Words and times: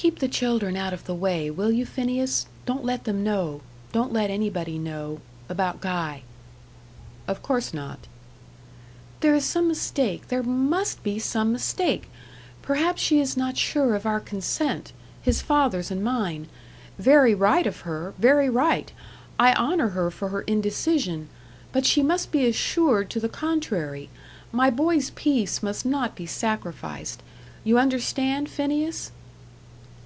"Keep 0.00 0.20
the 0.20 0.28
children 0.28 0.76
out 0.76 0.92
of 0.92 1.06
the 1.06 1.14
way, 1.16 1.50
will 1.50 1.72
you, 1.72 1.84
Phineas? 1.84 2.46
Don't 2.66 2.84
let 2.84 3.02
them 3.02 3.24
know 3.24 3.62
don't 3.90 4.12
let 4.12 4.30
anybody 4.30 4.78
know 4.78 5.20
about 5.48 5.80
Guy." 5.80 6.22
"Of 7.26 7.42
course 7.42 7.74
not." 7.74 8.06
"There 9.18 9.34
is 9.34 9.44
some 9.44 9.66
mistake 9.66 10.28
there 10.28 10.44
MUST 10.44 11.02
be 11.02 11.18
some 11.18 11.50
mistake. 11.50 12.08
Perhaps 12.62 13.02
she 13.02 13.18
is 13.18 13.36
not 13.36 13.56
sure 13.56 13.96
of 13.96 14.06
our 14.06 14.20
consent 14.20 14.92
his 15.20 15.42
father's 15.42 15.90
and 15.90 16.04
mine; 16.04 16.46
very 17.00 17.34
right 17.34 17.66
of 17.66 17.80
her 17.80 18.14
very 18.18 18.48
right! 18.48 18.92
I 19.36 19.52
honour 19.54 19.88
her 19.88 20.12
for 20.12 20.28
her 20.28 20.42
indecision. 20.42 21.28
But 21.72 21.84
she 21.84 22.02
must 22.04 22.30
be 22.30 22.46
assured 22.46 23.10
to 23.10 23.18
the 23.18 23.28
contrary 23.28 24.10
my 24.52 24.70
boy's 24.70 25.10
peace 25.10 25.60
must 25.60 25.84
not 25.84 26.14
be 26.14 26.24
sacrificed. 26.24 27.20
You 27.64 27.80
understand, 27.80 28.48
Phineas?" 28.48 29.10